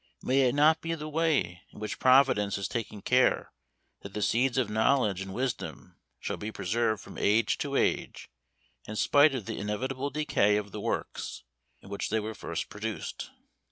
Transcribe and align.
may 0.23 0.49
it 0.49 0.55
not 0.55 0.81
be 0.81 0.95
the 0.95 1.07
way 1.07 1.61
in 1.69 1.77
which 1.79 1.99
Providence 1.99 2.55
has 2.55 2.67
taken 2.67 3.03
care 3.03 3.51
that 3.99 4.15
the 4.15 4.23
seeds 4.23 4.57
of 4.57 4.67
knowledge 4.67 5.21
and 5.21 5.31
wisdom 5.31 5.95
shall 6.19 6.37
be 6.37 6.51
preserved 6.51 6.99
from 7.03 7.19
age 7.19 7.59
to 7.59 7.75
age, 7.75 8.27
in 8.87 8.95
spite 8.95 9.35
of 9.35 9.45
the 9.45 9.59
inevitable 9.59 10.09
decay 10.09 10.57
of 10.57 10.71
the 10.71 10.81
works 10.81 11.43
in 11.81 11.89
which 11.89 12.09
they 12.09 12.19
were 12.19 12.33
first 12.33 12.67
produced? 12.67 13.29